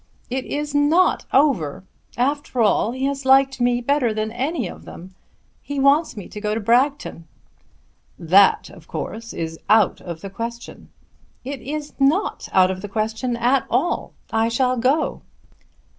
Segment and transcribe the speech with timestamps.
[0.31, 1.83] "It is not over.
[2.17, 5.13] After all he has liked me better than any of them.
[5.61, 7.27] He wants me to go to Bragton."
[8.17, 10.89] "That of course is out of the question."
[11.45, 14.13] "It is not out of the question at all.
[14.31, 15.21] I shall go."